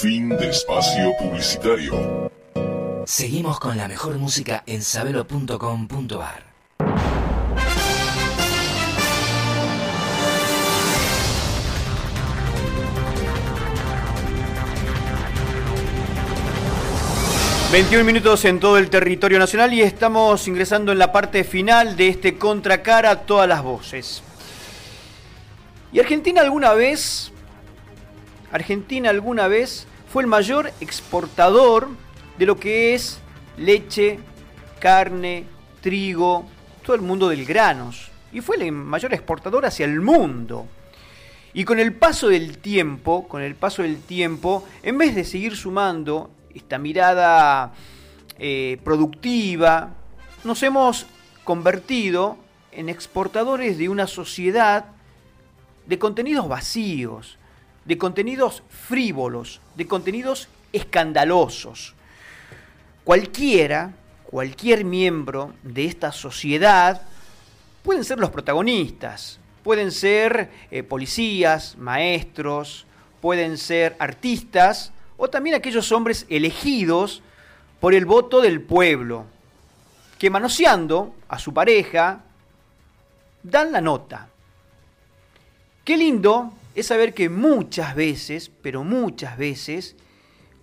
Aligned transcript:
Fin 0.00 0.30
de 0.30 0.48
espacio 0.48 1.12
publicitario. 1.18 2.30
Seguimos 3.04 3.60
con 3.60 3.76
la 3.76 3.86
mejor 3.86 4.16
música 4.16 4.62
en 4.66 4.80
sabelo.com.ar. 4.80 6.44
...21 17.70 18.04
minutos 18.04 18.46
en 18.46 18.58
todo 18.58 18.78
el 18.78 18.88
territorio 18.88 19.38
nacional 19.38 19.74
y 19.74 19.82
estamos 19.82 20.48
ingresando 20.48 20.92
en 20.92 20.98
la 20.98 21.12
parte 21.12 21.44
final 21.44 21.96
de 21.96 22.08
este 22.08 22.38
contracara 22.38 23.26
todas 23.26 23.46
las 23.46 23.62
voces. 23.62 24.22
¿Y 25.92 26.00
Argentina 26.00 26.40
alguna 26.40 26.72
vez, 26.72 27.32
Argentina 28.50 29.10
alguna 29.10 29.46
vez 29.46 29.86
fue 30.10 30.24
el 30.24 30.28
mayor 30.28 30.72
exportador 30.80 31.88
de 32.36 32.46
lo 32.46 32.58
que 32.58 32.94
es 32.94 33.20
leche, 33.56 34.18
carne, 34.80 35.44
trigo, 35.80 36.46
todo 36.84 36.96
el 36.96 37.02
mundo 37.02 37.28
del 37.28 37.44
granos. 37.44 38.10
Y 38.32 38.40
fue 38.40 38.56
el 38.56 38.72
mayor 38.72 39.14
exportador 39.14 39.66
hacia 39.66 39.86
el 39.86 40.00
mundo. 40.00 40.66
Y 41.52 41.64
con 41.64 41.78
el 41.78 41.92
paso 41.92 42.28
del 42.28 42.58
tiempo, 42.58 43.28
con 43.28 43.42
el 43.42 43.54
paso 43.54 43.82
del 43.82 44.00
tiempo, 44.00 44.66
en 44.82 44.98
vez 44.98 45.14
de 45.14 45.24
seguir 45.24 45.56
sumando 45.56 46.30
esta 46.54 46.78
mirada 46.78 47.72
eh, 48.38 48.80
productiva, 48.82 49.90
nos 50.42 50.62
hemos 50.64 51.06
convertido 51.44 52.36
en 52.72 52.88
exportadores 52.88 53.78
de 53.78 53.88
una 53.88 54.08
sociedad 54.08 54.86
de 55.86 55.98
contenidos 55.98 56.48
vacíos, 56.48 57.38
de 57.84 57.98
contenidos 57.98 58.62
frívolos, 58.68 59.60
de 59.74 59.86
contenidos 59.86 60.48
escandalosos. 60.72 61.94
Cualquiera, 63.04 63.92
cualquier 64.24 64.84
miembro 64.84 65.54
de 65.62 65.86
esta 65.86 66.12
sociedad 66.12 67.02
pueden 67.82 68.04
ser 68.04 68.18
los 68.18 68.30
protagonistas, 68.30 69.38
pueden 69.62 69.90
ser 69.90 70.50
eh, 70.70 70.82
policías, 70.82 71.76
maestros, 71.76 72.86
pueden 73.20 73.58
ser 73.58 73.96
artistas 73.98 74.92
o 75.16 75.28
también 75.28 75.56
aquellos 75.56 75.92
hombres 75.92 76.26
elegidos 76.28 77.22
por 77.80 77.94
el 77.94 78.04
voto 78.04 78.40
del 78.40 78.60
pueblo, 78.60 79.24
que 80.18 80.30
manoseando 80.30 81.14
a 81.28 81.38
su 81.38 81.52
pareja 81.52 82.20
dan 83.42 83.72
la 83.72 83.80
nota. 83.80 84.28
Qué 85.84 85.96
lindo 85.96 86.52
es 86.74 86.86
saber 86.86 87.14
que 87.14 87.28
muchas 87.28 87.94
veces, 87.94 88.50
pero 88.62 88.84
muchas 88.84 89.36
veces, 89.36 89.96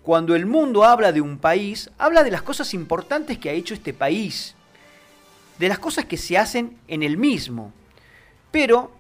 cuando 0.04 0.36
el 0.36 0.46
mundo 0.46 0.84
habla 0.84 1.12
de 1.12 1.22
un 1.22 1.38
país, 1.38 1.90
habla 1.98 2.24
de 2.24 2.32
las 2.32 2.42
cosas 2.42 2.74
importantes 2.74 3.38
que 3.38 3.50
ha 3.50 3.54
hecho 3.54 3.74
este 3.74 3.94
país, 3.94 4.56
de 5.60 5.68
las 5.68 5.80
cosas 5.80 6.06
que 6.06 6.18
se 6.18 6.38
hacen 6.38 6.78
en 6.88 7.04
el 7.04 7.18
mismo. 7.18 7.74
Pero, 8.52 8.92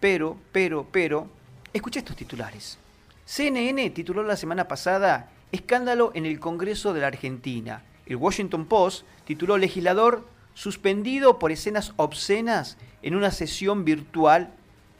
pero, 0.00 0.36
pero, 0.52 0.86
pero, 0.90 1.28
escuché 1.72 2.00
estos 2.00 2.16
titulares. 2.16 2.78
CNN 3.24 3.90
tituló 3.90 4.22
la 4.22 4.36
semana 4.36 4.68
pasada 4.68 5.30
Escándalo 5.50 6.12
en 6.14 6.26
el 6.26 6.38
Congreso 6.40 6.92
de 6.92 7.00
la 7.00 7.06
Argentina. 7.06 7.82
El 8.06 8.16
Washington 8.16 8.66
Post 8.66 9.06
tituló 9.24 9.56
Legislador 9.56 10.26
suspendido 10.54 11.38
por 11.38 11.52
escenas 11.52 11.92
obscenas 11.96 12.76
en 13.02 13.14
una 13.14 13.30
sesión 13.30 13.84
virtual 13.84 14.52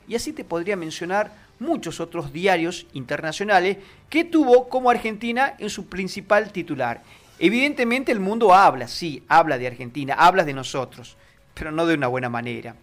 y 0.09 0.17
así 0.17 0.33
te 0.33 0.45
podría 0.45 0.77
mencionar 0.77 1.33
muchos 1.59 2.01
otros 2.01 2.33
diarios 2.33 2.87
internacionales 2.93 3.79
que 4.09 4.25
tuvo 4.25 4.69
como 4.69 4.91
Argentina 4.91 5.55
en 5.59 5.71
su 5.71 5.87
principal 5.87 6.51
titular. 6.51 7.03
Evidentemente 7.39 8.11
el 8.11 8.21
mundo 8.21 8.55
habla, 8.55 8.89
sí, 8.89 9.23
habla 9.29 9.59
de 9.59 9.67
Argentina, 9.67 10.15
habla 10.15 10.45
de 10.45 10.55
nosotros, 10.55 11.17
pero 11.55 11.71
no 11.71 11.87
de 11.87 11.95
una 11.95 12.09
buena 12.09 12.29
manera. 12.29 12.75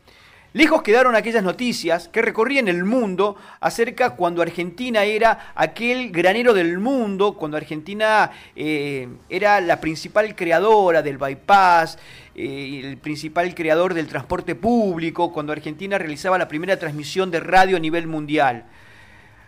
Lejos 0.56 0.84
quedaron 0.84 1.18
aquellas 1.18 1.44
noticias 1.44 2.08
que 2.08 2.22
recorrían 2.22 2.70
el 2.70 2.86
mundo 2.86 3.36
acerca 3.60 4.12
cuando 4.12 4.42
Argentina 4.42 5.04
era 5.04 5.52
aquel 5.54 6.12
granero 6.12 6.54
del 6.54 6.80
mundo, 6.80 7.34
cuando 7.34 7.58
Argentina 7.58 8.32
eh, 8.56 9.10
era 9.28 9.60
la 9.60 9.82
principal 9.82 10.34
creadora 10.34 11.02
del 11.02 11.18
bypass, 11.18 12.00
eh, 12.36 12.82
el 12.86 12.96
principal 13.00 13.54
creador 13.54 13.94
del 13.94 14.08
transporte 14.08 14.56
público, 14.56 15.34
cuando 15.34 15.52
Argentina 15.52 15.98
realizaba 15.98 16.38
la 16.38 16.48
primera 16.48 16.80
transmisión 16.80 17.30
de 17.32 17.42
radio 17.42 17.76
a 17.76 17.82
nivel 17.82 18.08
mundial. 18.08 18.64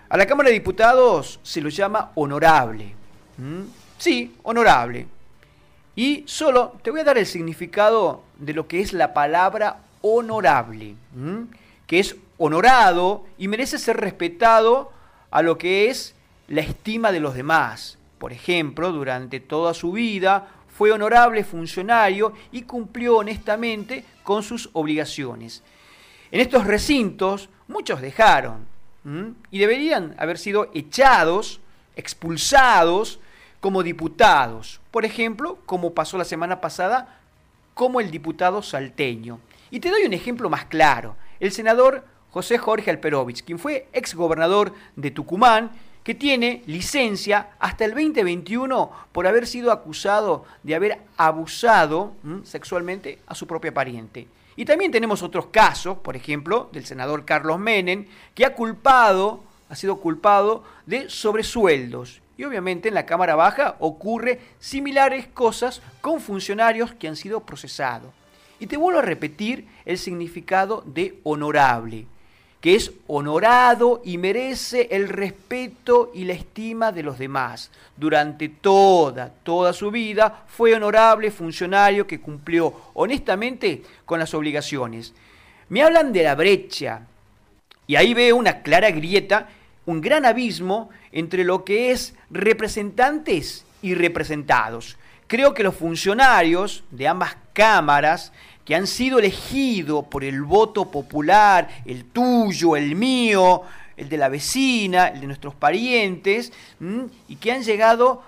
A 0.10 0.18
la 0.18 0.26
Cámara 0.26 0.50
de 0.50 0.56
Diputados 0.56 1.40
se 1.42 1.62
lo 1.62 1.70
llama 1.70 2.12
honorable. 2.16 2.96
Sí, 3.98 4.36
honorable. 4.44 5.08
Y 5.96 6.26
solo 6.28 6.74
te 6.82 6.92
voy 6.92 7.00
a 7.00 7.06
dar 7.06 7.18
el 7.18 7.26
significado 7.26 8.24
de 8.38 8.54
lo 8.54 8.68
que 8.68 8.82
es 8.82 8.92
la 8.92 9.14
palabra 9.14 9.87
honorable, 10.16 10.96
que 11.86 12.00
es 12.00 12.16
honorado 12.38 13.26
y 13.38 13.48
merece 13.48 13.80
ser 13.80 13.98
respetado 13.98 14.92
a 15.32 15.42
lo 15.42 15.58
que 15.58 15.90
es 15.90 16.16
la 16.48 16.62
estima 16.62 17.12
de 17.12 17.20
los 17.20 17.34
demás. 17.34 17.98
Por 18.18 18.32
ejemplo, 18.32 18.92
durante 18.92 19.40
toda 19.40 19.74
su 19.74 19.92
vida 19.92 20.48
fue 20.68 20.92
honorable 20.92 21.44
funcionario 21.44 22.34
y 22.52 22.64
cumplió 22.64 23.18
honestamente 23.18 24.04
con 24.24 24.44
sus 24.44 24.70
obligaciones. 24.74 25.64
En 26.32 26.42
estos 26.42 26.66
recintos 26.66 27.50
muchos 27.68 28.02
dejaron 28.02 28.66
y 29.52 29.58
deberían 29.58 30.16
haber 30.18 30.38
sido 30.38 30.70
echados, 30.74 31.62
expulsados 31.96 33.20
como 33.62 33.82
diputados. 33.82 34.82
Por 34.92 35.06
ejemplo, 35.06 35.60
como 35.66 35.94
pasó 35.94 36.18
la 36.18 36.26
semana 36.26 36.60
pasada, 36.60 37.20
como 37.74 38.02
el 38.02 38.12
diputado 38.12 38.62
salteño. 38.62 39.40
Y 39.72 39.80
te 39.80 39.90
doy 39.90 40.04
un 40.06 40.14
ejemplo 40.14 40.50
más 40.50 40.66
claro. 40.66 41.16
El 41.40 41.52
senador 41.52 42.06
José 42.32 42.58
Jorge 42.58 42.90
Alperovich, 42.90 43.44
quien 43.44 43.60
fue 43.60 43.88
exgobernador 43.94 44.74
de 44.96 45.12
Tucumán, 45.12 45.72
que 46.04 46.16
tiene 46.16 46.64
licencia 46.68 47.50
hasta 47.60 47.84
el 47.84 47.92
2021 47.92 48.92
por 49.12 49.28
haber 49.28 49.46
sido 49.46 49.74
acusado 49.74 50.46
de 50.64 50.76
haber 50.76 51.00
abusado 51.18 52.14
sexualmente 52.44 53.20
a 53.28 53.36
su 53.36 53.46
propia 53.46 53.74
pariente. 53.74 54.28
Y 54.56 54.64
también 54.64 54.92
tenemos 54.92 55.22
otros 55.22 55.48
casos, 55.48 55.98
por 55.98 56.16
ejemplo, 56.16 56.70
del 56.72 56.86
senador 56.86 57.26
Carlos 57.26 57.60
Menem, 57.60 58.06
que 58.34 58.46
ha 58.46 58.56
culpado, 58.56 59.44
ha 59.70 59.76
sido 59.76 59.98
culpado 59.98 60.64
de 60.86 61.10
sobresueldos. 61.10 62.22
Y 62.38 62.46
obviamente 62.46 62.88
en 62.88 62.94
la 62.94 63.06
Cámara 63.06 63.36
Baja 63.36 63.76
ocurre 63.80 64.40
similares 64.60 65.28
cosas 65.28 65.82
con 66.00 66.22
funcionarios 66.22 66.94
que 66.94 67.08
han 67.08 67.16
sido 67.18 67.42
procesados. 67.42 68.14
Y 68.60 68.68
te 68.68 68.78
vuelvo 68.78 69.00
a 69.00 69.04
repetir 69.04 69.68
el 69.86 69.98
significado 69.98 70.84
de 70.86 71.20
honorable, 71.24 72.06
que 72.60 72.76
es 72.76 72.92
honorado 73.06 74.02
y 74.04 74.18
merece 74.18 74.88
el 74.92 75.10
respeto 75.10 76.12
y 76.14 76.24
la 76.24 76.34
estima 76.34 76.92
de 76.92 77.04
los 77.04 77.20
demás. 77.20 77.70
Durante 77.96 78.50
toda, 78.50 79.32
toda 79.44 79.74
su 79.74 79.92
vida 79.92 80.46
fue 80.48 80.74
honorable 80.74 81.30
funcionario 81.30 82.08
que 82.08 82.20
cumplió 82.20 82.74
honestamente 82.96 83.84
con 84.06 84.20
las 84.20 84.34
obligaciones. 84.34 85.14
Me 85.70 85.84
hablan 85.84 86.12
de 86.12 86.24
la 86.24 86.36
brecha 86.36 87.02
y 87.86 87.96
ahí 87.96 88.14
veo 88.14 88.36
una 88.36 88.62
clara 88.62 88.90
grieta, 88.92 89.50
un 89.86 90.02
gran 90.02 90.26
abismo 90.26 90.90
entre 91.12 91.44
lo 91.44 91.64
que 91.64 91.92
es 91.92 92.16
representantes 92.30 93.66
y 93.82 93.94
representados. 93.94 94.98
Creo 95.28 95.54
que 95.54 95.64
los 95.64 95.76
funcionarios 95.76 96.84
de 96.90 97.08
ambas 97.08 97.36
cámaras 97.54 98.32
que 98.64 98.76
han 98.76 98.88
sido 98.88 99.20
elegidos 99.20 100.06
por 100.06 100.24
el 100.24 100.42
voto 100.42 100.90
popular, 100.90 101.68
el 101.86 102.06
tuyo, 102.06 102.76
el 102.76 102.96
mío, 102.96 103.64
el 103.98 104.10
de 104.10 104.18
la 104.18 104.30
vecina, 104.30 105.08
el 105.08 105.22
de 105.22 105.28
nuestros 105.28 105.54
parientes, 105.56 106.54
y 107.28 107.36
que 107.38 107.52
han 107.52 107.64
llegado 107.64 108.24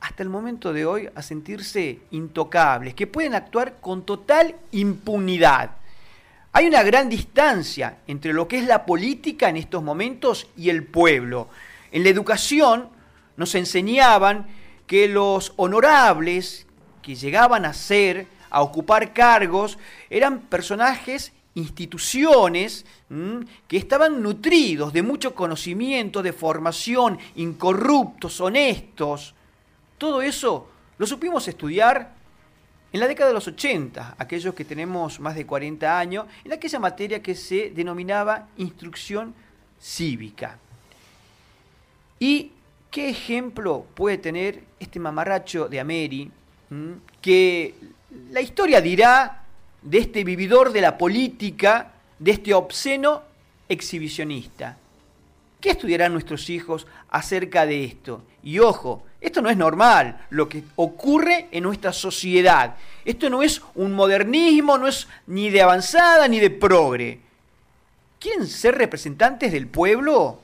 hasta 0.00 0.22
el 0.22 0.28
momento 0.28 0.72
de 0.72 0.86
hoy 0.86 1.08
a 1.14 1.22
sentirse 1.22 2.00
intocables, 2.10 2.94
que 2.94 3.06
pueden 3.06 3.34
actuar 3.34 3.76
con 3.80 4.04
total 4.04 4.56
impunidad. 4.72 5.70
Hay 6.52 6.66
una 6.66 6.82
gran 6.82 7.08
distancia 7.08 7.98
entre 8.06 8.32
lo 8.32 8.48
que 8.48 8.58
es 8.58 8.66
la 8.66 8.84
política 8.84 9.48
en 9.48 9.56
estos 9.56 9.82
momentos 9.82 10.48
y 10.56 10.70
el 10.70 10.84
pueblo. 10.84 11.48
En 11.90 12.02
la 12.02 12.10
educación 12.10 12.88
nos 13.36 13.54
enseñaban 13.54 14.46
que 14.86 15.08
los 15.08 15.52
honorables 15.56 16.66
que 17.02 17.14
llegaban 17.14 17.64
a 17.64 17.72
ser, 17.72 18.26
a 18.50 18.62
ocupar 18.62 19.12
cargos, 19.12 19.78
eran 20.10 20.40
personajes, 20.40 21.32
instituciones 21.54 22.86
que 23.68 23.76
estaban 23.76 24.22
nutridos 24.22 24.92
de 24.92 25.02
mucho 25.02 25.34
conocimiento, 25.34 26.22
de 26.22 26.32
formación, 26.32 27.18
incorruptos, 27.36 28.40
honestos. 28.40 29.34
Todo 29.98 30.22
eso 30.22 30.68
lo 30.98 31.06
supimos 31.06 31.46
estudiar 31.48 32.14
en 32.92 33.00
la 33.00 33.06
década 33.06 33.28
de 33.28 33.34
los 33.34 33.48
80, 33.48 34.16
aquellos 34.18 34.54
que 34.54 34.64
tenemos 34.64 35.18
más 35.18 35.34
de 35.34 35.46
40 35.46 35.98
años, 35.98 36.26
en 36.44 36.52
aquella 36.52 36.78
materia 36.78 37.22
que 37.22 37.34
se 37.34 37.70
denominaba 37.70 38.48
instrucción 38.58 39.34
cívica. 39.80 40.58
Y 42.20 42.52
¿Qué 42.92 43.08
ejemplo 43.08 43.86
puede 43.94 44.18
tener 44.18 44.64
este 44.78 45.00
mamarracho 45.00 45.66
de 45.66 45.80
Ameri? 45.80 46.30
Que 47.22 47.74
la 48.30 48.42
historia 48.42 48.82
dirá 48.82 49.44
de 49.80 49.96
este 49.96 50.22
vividor 50.24 50.72
de 50.72 50.82
la 50.82 50.98
política, 50.98 51.92
de 52.18 52.32
este 52.32 52.52
obsceno 52.52 53.22
exhibicionista. 53.66 54.76
¿Qué 55.58 55.70
estudiarán 55.70 56.12
nuestros 56.12 56.50
hijos 56.50 56.86
acerca 57.08 57.64
de 57.64 57.82
esto? 57.82 58.24
Y 58.42 58.58
ojo, 58.58 59.04
esto 59.22 59.40
no 59.40 59.48
es 59.48 59.56
normal, 59.56 60.26
lo 60.28 60.50
que 60.50 60.62
ocurre 60.76 61.48
en 61.50 61.62
nuestra 61.62 61.94
sociedad. 61.94 62.76
Esto 63.06 63.30
no 63.30 63.42
es 63.42 63.62
un 63.74 63.94
modernismo, 63.94 64.76
no 64.76 64.86
es 64.86 65.08
ni 65.26 65.48
de 65.48 65.62
avanzada 65.62 66.28
ni 66.28 66.40
de 66.40 66.50
progre. 66.50 67.20
¿Quieren 68.18 68.46
ser 68.46 68.76
representantes 68.76 69.50
del 69.50 69.66
pueblo? 69.66 70.42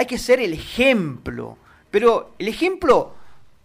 Hay 0.00 0.06
que 0.06 0.16
ser 0.16 0.40
el 0.40 0.54
ejemplo, 0.54 1.58
pero 1.90 2.32
el 2.38 2.48
ejemplo 2.48 3.12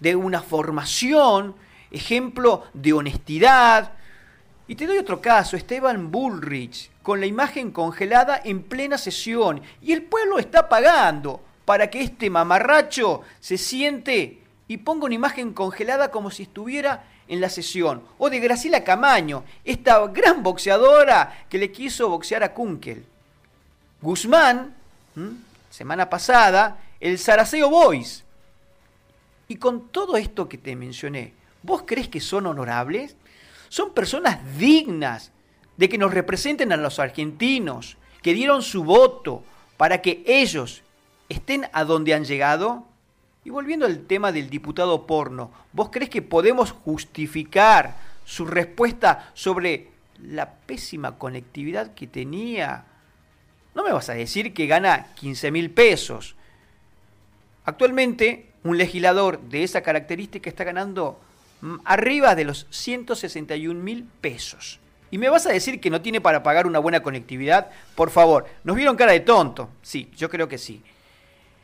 de 0.02 0.18
una 0.18 0.42
formación, 0.42 1.56
ejemplo 1.92 2.66
de 2.74 2.92
honestidad. 2.92 3.94
Y 4.68 4.76
te 4.76 4.86
doy 4.86 4.98
otro 4.98 5.22
caso, 5.22 5.56
Esteban 5.56 6.12
Bullrich, 6.12 6.92
con 7.04 7.22
la 7.22 7.26
imagen 7.26 7.72
congelada 7.72 8.42
en 8.44 8.64
plena 8.64 8.98
sesión, 8.98 9.62
y 9.82 9.94
el 9.94 10.04
pueblo 10.04 10.38
está 10.38 10.68
pagando 10.68 11.40
para 11.64 11.90
que 11.90 12.02
este 12.02 12.30
mamarracho 12.30 13.22
se 13.40 13.58
siente 13.58 14.42
y 14.68 14.76
ponga 14.76 15.06
una 15.06 15.16
imagen 15.16 15.54
congelada 15.54 16.12
como 16.12 16.32
si 16.32 16.44
estuviera 16.44 17.06
en 17.30 17.40
la 17.40 17.48
sesión. 17.48 18.04
O 18.18 18.30
de 18.30 18.42
Graciela 18.42 18.84
Camaño, 18.84 19.46
esta 19.64 20.06
gran 20.08 20.44
boxeadora 20.44 21.46
que 21.48 21.60
le 21.60 21.72
quiso 21.72 22.10
boxear 22.10 22.44
a 22.44 22.54
Kunkel. 22.54 23.06
Guzmán, 24.02 24.76
semana 25.76 26.10
pasada, 26.10 26.80
el 27.02 27.20
Saraseo 27.20 27.70
Boys. 27.70 28.24
Y 29.50 29.58
con 29.58 29.90
todo 29.90 30.16
esto 30.16 30.48
que 30.48 30.58
te 30.58 30.74
mencioné, 30.74 31.34
¿vos 31.64 31.84
crees 31.86 32.08
que 32.08 32.22
son 32.22 32.48
honorables? 32.48 33.18
Son 33.68 33.94
personas 33.94 34.40
dignas 34.58 35.34
de 35.76 35.90
que 35.90 35.98
nos 35.98 36.14
representen 36.14 36.72
a 36.72 36.78
los 36.78 36.98
argentinos, 36.98 37.98
que 38.22 38.34
dieron 38.34 38.62
su 38.62 38.86
voto 38.86 39.44
para 39.76 40.02
que 40.02 40.24
ellos 40.26 40.82
estén 41.28 41.68
a 41.74 41.84
donde 41.84 42.14
han 42.14 42.24
llegado? 42.24 42.86
Y 43.44 43.50
volviendo 43.50 43.86
al 43.86 44.08
tema 44.08 44.32
del 44.32 44.50
diputado 44.50 45.06
porno, 45.06 45.52
¿vos 45.74 45.90
crees 45.92 46.10
que 46.10 46.22
podemos 46.22 46.72
justificar 46.72 47.98
su 48.24 48.46
respuesta 48.46 49.30
sobre 49.34 49.90
la 50.24 50.54
pésima 50.54 51.18
conectividad 51.18 51.94
que 51.94 52.08
tenía? 52.08 52.86
No 53.76 53.84
me 53.84 53.92
vas 53.92 54.10
a 54.10 54.14
decir 54.14 54.54
que 54.54 54.68
gana 54.68 55.08
15 55.16 55.52
mil 55.52 55.70
pesos. 55.70 56.36
Actualmente, 57.66 58.52
un 58.64 58.78
legislador 58.78 59.40
de 59.42 59.64
esa 59.64 59.82
característica 59.82 60.50
está 60.50 60.64
ganando 60.64 61.20
mm, 61.62 61.76
arriba 61.84 62.36
de 62.36 62.46
los 62.46 62.68
161 62.70 63.80
mil 63.80 64.06
pesos. 64.22 64.80
¿Y 65.12 65.18
me 65.18 65.30
vas 65.30 65.46
a 65.46 65.52
decir 65.52 65.80
que 65.80 65.90
no 65.90 66.02
tiene 66.02 66.22
para 66.22 66.42
pagar 66.42 66.68
una 66.68 66.80
buena 66.80 67.04
conectividad? 67.04 67.70
Por 67.96 68.10
favor, 68.10 68.48
¿nos 68.64 68.76
vieron 68.76 68.96
cara 68.96 69.12
de 69.12 69.20
tonto? 69.20 69.70
Sí, 69.82 70.10
yo 70.16 70.30
creo 70.30 70.48
que 70.48 70.58
sí. 70.58 70.82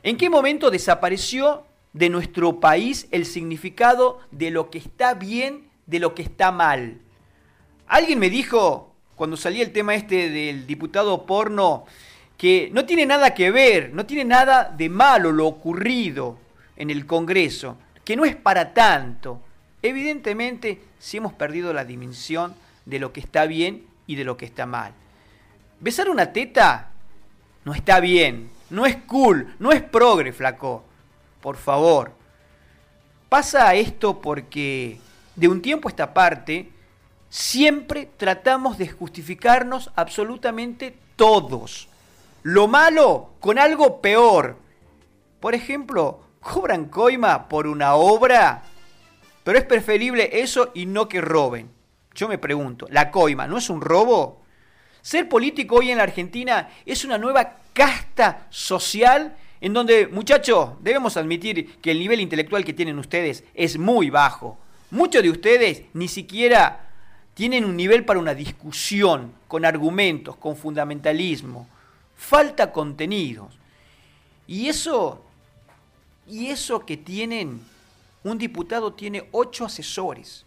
¿En 0.04 0.18
qué 0.18 0.30
momento 0.30 0.70
desapareció 0.70 1.66
de 1.94 2.10
nuestro 2.10 2.60
país 2.60 3.08
el 3.12 3.26
significado 3.26 4.20
de 4.32 4.52
lo 4.52 4.70
que 4.70 4.78
está 4.80 5.14
bien, 5.14 5.70
de 5.86 6.00
lo 6.00 6.14
que 6.14 6.24
está 6.24 6.52
mal? 6.52 7.00
Alguien 7.88 8.20
me 8.20 8.30
dijo, 8.30 8.91
cuando 9.22 9.38
salía 9.38 9.62
el 9.62 9.72
tema 9.72 9.94
este 9.94 10.32
del 10.32 10.66
diputado 10.66 11.28
porno, 11.28 11.86
que 12.40 12.72
no 12.74 12.86
tiene 12.86 13.06
nada 13.06 13.36
que 13.36 13.52
ver, 13.52 13.94
no 13.94 14.08
tiene 14.08 14.26
nada 14.26 14.74
de 14.76 14.90
malo 14.90 15.32
lo 15.32 15.46
ocurrido 15.46 16.40
en 16.76 16.90
el 16.90 17.06
Congreso, 17.06 17.78
que 18.04 18.16
no 18.16 18.26
es 18.26 18.36
para 18.36 18.74
tanto. 18.74 19.40
Evidentemente, 19.84 20.82
si 20.98 21.18
hemos 21.18 21.34
perdido 21.34 21.72
la 21.72 21.86
dimensión 21.86 22.56
de 22.88 22.98
lo 22.98 23.14
que 23.14 23.20
está 23.20 23.46
bien 23.46 23.86
y 24.08 24.16
de 24.16 24.24
lo 24.24 24.38
que 24.38 24.46
está 24.46 24.66
mal. 24.66 24.92
Besar 25.80 26.10
una 26.10 26.34
teta 26.34 26.90
no 27.64 27.76
está 27.76 28.00
bien, 28.00 28.50
no 28.72 28.88
es 28.88 28.96
cool, 29.06 29.54
no 29.60 29.72
es 29.72 29.84
progre, 29.84 30.34
flaco. 30.34 30.84
Por 31.42 31.58
favor. 31.58 32.12
Pasa 33.30 33.76
esto 33.76 34.20
porque 34.20 34.98
de 35.36 35.48
un 35.48 35.62
tiempo 35.62 35.90
a 35.90 35.92
esta 35.92 36.12
parte 36.12 36.72
siempre 37.32 38.10
tratamos 38.18 38.78
de 38.78 38.90
justificarnos 38.90 39.90
absolutamente 39.96 40.94
todos. 41.16 41.88
Lo 42.44 42.68
malo 42.68 43.32
con 43.40 43.58
algo 43.58 44.02
peor. 44.02 44.58
Por 45.40 45.56
ejemplo, 45.56 46.22
cobran 46.42 46.86
coima 46.86 47.48
por 47.48 47.68
una 47.68 47.96
obra, 47.96 48.64
pero 49.44 49.58
es 49.58 49.64
preferible 49.64 50.42
eso 50.42 50.72
y 50.76 50.86
no 50.86 51.08
que 51.08 51.22
roben. 51.22 51.72
Yo 52.14 52.28
me 52.28 52.38
pregunto, 52.38 52.86
¿la 52.90 53.10
coima 53.10 53.48
no 53.48 53.58
es 53.58 53.70
un 53.70 53.80
robo? 53.80 54.42
Ser 55.02 55.30
político 55.30 55.78
hoy 55.78 55.90
en 55.90 55.98
la 55.98 56.04
Argentina 56.04 56.70
es 56.86 57.06
una 57.06 57.18
nueva 57.18 57.56
casta 57.72 58.46
social 58.50 59.38
en 59.62 59.72
donde, 59.72 60.08
muchachos, 60.08 60.72
debemos 60.82 61.16
admitir 61.16 61.78
que 61.78 61.92
el 61.92 62.00
nivel 62.00 62.20
intelectual 62.20 62.66
que 62.66 62.74
tienen 62.74 63.00
ustedes 63.00 63.46
es 63.54 63.78
muy 63.78 64.10
bajo. 64.10 64.60
Muchos 64.90 65.24
de 65.24 65.30
ustedes 65.30 65.84
ni 65.94 66.10
siquiera 66.10 66.91
tienen 67.34 67.66
un 67.66 67.76
nivel 67.76 68.06
para 68.06 68.20
una 68.20 68.36
discusión 68.36 69.34
con 69.48 69.66
argumentos, 69.66 70.36
con 70.36 70.56
fundamentalismo. 70.56 71.68
Falta 72.16 72.72
contenidos. 72.72 73.58
Y 74.48 74.68
eso, 74.68 75.24
y 76.28 76.48
eso 76.48 76.86
que 76.86 76.98
tienen, 76.98 77.62
un 78.24 78.38
diputado 78.38 78.94
tiene 78.94 79.28
ocho 79.32 79.66
asesores. 79.66 80.46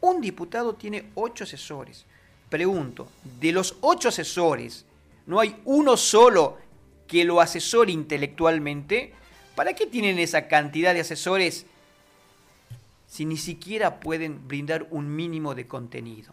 Un 0.00 0.20
diputado 0.20 0.74
tiene 0.74 1.10
ocho 1.14 1.44
asesores. 1.44 2.06
Pregunto, 2.48 3.08
de 3.38 3.52
los 3.52 3.76
ocho 3.80 4.08
asesores, 4.08 4.84
no 5.26 5.38
hay 5.38 5.56
uno 5.64 5.96
solo 5.96 6.58
que 7.06 7.24
lo 7.24 7.40
asesore 7.40 7.92
intelectualmente. 7.92 9.12
¿Para 9.54 9.74
qué 9.74 9.86
tienen 9.86 10.18
esa 10.18 10.48
cantidad 10.48 10.94
de 10.94 11.00
asesores 11.00 11.66
si 13.10 13.26
ni 13.26 13.36
siquiera 13.36 13.98
pueden 13.98 14.46
brindar 14.46 14.86
un 14.90 15.14
mínimo 15.16 15.56
de 15.56 15.66
contenido? 15.66 16.32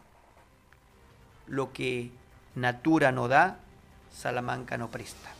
Lo 1.47 1.73
que 1.73 2.11
Natura 2.53 3.11
no 3.11 3.27
da, 3.27 3.57
Salamanca 4.13 4.77
no 4.77 4.91
presta. 4.91 5.36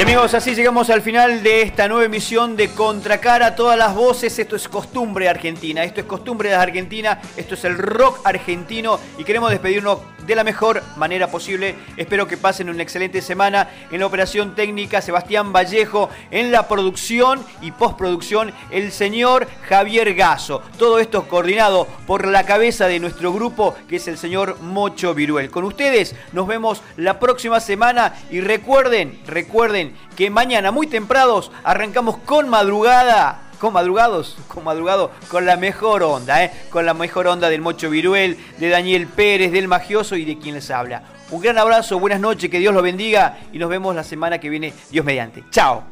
Amigos, 0.00 0.32
así 0.32 0.54
llegamos 0.54 0.88
al 0.88 1.02
final 1.02 1.42
de 1.42 1.62
esta 1.62 1.86
nueva 1.86 2.04
emisión 2.04 2.56
de 2.56 2.70
Contracara. 2.70 3.54
Todas 3.54 3.78
las 3.78 3.94
voces, 3.94 4.38
esto 4.38 4.56
es 4.56 4.66
costumbre 4.66 5.28
argentina, 5.28 5.84
esto 5.84 6.00
es 6.00 6.06
costumbre 6.06 6.48
de 6.48 6.54
Argentina, 6.54 7.20
esto 7.36 7.54
es 7.54 7.64
el 7.64 7.76
rock 7.76 8.20
argentino 8.24 8.98
y 9.18 9.24
queremos 9.24 9.50
despedirnos 9.50 9.98
de 10.26 10.34
la 10.34 10.44
mejor 10.44 10.82
manera 10.96 11.28
posible. 11.28 11.74
Espero 11.96 12.26
que 12.26 12.36
pasen 12.36 12.70
una 12.70 12.82
excelente 12.82 13.22
semana 13.22 13.68
en 13.90 14.00
la 14.00 14.06
operación 14.06 14.54
técnica 14.54 15.00
Sebastián 15.00 15.52
Vallejo, 15.52 16.10
en 16.30 16.52
la 16.52 16.68
producción 16.68 17.44
y 17.60 17.72
postproducción 17.72 18.52
el 18.70 18.92
señor 18.92 19.48
Javier 19.68 20.14
Gaso. 20.14 20.62
Todo 20.78 20.98
esto 20.98 21.28
coordinado 21.28 21.86
por 22.06 22.26
la 22.26 22.44
cabeza 22.44 22.86
de 22.86 23.00
nuestro 23.00 23.32
grupo 23.32 23.74
que 23.88 23.96
es 23.96 24.08
el 24.08 24.18
señor 24.18 24.60
Mocho 24.60 25.14
Viruel. 25.14 25.50
Con 25.50 25.64
ustedes 25.64 26.14
nos 26.32 26.46
vemos 26.46 26.82
la 26.96 27.18
próxima 27.18 27.60
semana 27.60 28.14
y 28.30 28.40
recuerden, 28.40 29.20
recuerden 29.26 29.94
que 30.16 30.30
mañana 30.30 30.70
muy 30.70 30.86
temprados 30.86 31.50
arrancamos 31.64 32.18
con 32.18 32.48
madrugada 32.48 33.51
con 33.62 33.74
madrugados, 33.74 34.36
con 34.48 34.64
madrugado, 34.64 35.12
con 35.28 35.46
la 35.46 35.56
mejor 35.56 36.02
onda, 36.02 36.42
¿eh? 36.42 36.50
con 36.68 36.84
la 36.84 36.94
mejor 36.94 37.28
onda 37.28 37.48
del 37.48 37.60
Mocho 37.60 37.90
Viruel, 37.90 38.36
de 38.58 38.68
Daniel 38.68 39.06
Pérez, 39.06 39.52
del 39.52 39.68
Magioso 39.68 40.16
y 40.16 40.24
de 40.24 40.36
quien 40.36 40.56
les 40.56 40.68
habla. 40.72 41.04
Un 41.30 41.40
gran 41.40 41.56
abrazo, 41.58 42.00
buenas 42.00 42.18
noches, 42.18 42.50
que 42.50 42.58
Dios 42.58 42.74
los 42.74 42.82
bendiga 42.82 43.38
y 43.52 43.60
nos 43.60 43.70
vemos 43.70 43.94
la 43.94 44.02
semana 44.02 44.38
que 44.38 44.50
viene, 44.50 44.74
Dios 44.90 45.04
mediante. 45.04 45.44
Chao. 45.52 45.84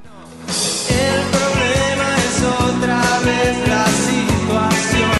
El 0.88 1.22
problema 1.30 2.16
es 2.16 2.42
otra 2.42 3.02
vez 3.24 3.68
la 3.68 3.86
situación. 3.86 5.00